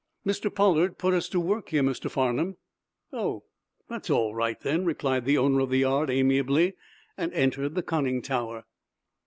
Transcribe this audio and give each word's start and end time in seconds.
"Mr. 0.25 0.51
Pollard 0.51 0.97
put 0.97 1.13
us 1.13 1.29
to 1.29 1.39
work 1.39 1.69
here, 1.69 1.83
Mr. 1.83 2.09
Farnum." 2.09 2.57
"Oh! 3.13 3.43
That's 3.87 4.09
all 4.09 4.33
right, 4.33 4.59
then," 4.59 4.83
replied 4.83 5.25
the 5.25 5.37
owner 5.37 5.59
of 5.59 5.69
the 5.69 5.77
yard, 5.77 6.09
amiably, 6.09 6.73
and 7.17 7.31
entered 7.33 7.75
the 7.75 7.83
conning 7.83 8.23
tower. 8.23 8.65